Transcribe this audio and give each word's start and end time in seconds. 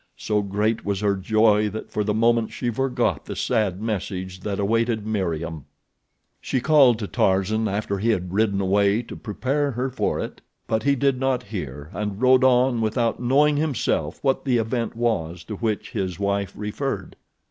So 0.17 0.41
great 0.41 0.83
was 0.83 1.01
her 1.01 1.15
joy 1.15 1.69
that 1.69 1.91
for 1.91 2.03
the 2.03 2.11
moment 2.15 2.51
she 2.51 2.71
forgot 2.71 3.25
the 3.25 3.35
sad 3.35 3.79
message 3.79 4.39
that 4.39 4.59
awaited 4.59 5.05
Meriem. 5.05 5.65
She 6.41 6.59
called 6.59 6.97
to 6.97 7.07
Tarzan 7.07 7.67
after 7.67 7.99
he 7.99 8.09
had 8.09 8.33
ridden 8.33 8.59
away 8.59 9.03
to 9.03 9.15
prepare 9.15 9.69
her 9.69 9.91
for 9.91 10.19
it, 10.19 10.41
but 10.65 10.81
he 10.81 10.95
did 10.95 11.19
not 11.19 11.43
hear 11.43 11.91
and 11.93 12.19
rode 12.19 12.43
on 12.43 12.81
without 12.81 13.19
knowing 13.21 13.57
himself 13.57 14.17
what 14.23 14.43
the 14.43 14.57
event 14.57 14.95
was 14.95 15.43
to 15.43 15.55
which 15.57 15.91
his 15.91 16.19
wife 16.19 16.51
referred. 16.55 17.15